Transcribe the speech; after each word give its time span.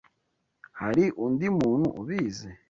Hari 0.79 1.03
undi 1.23 1.47
muntu 1.57 1.87
ubizi? 2.01 2.49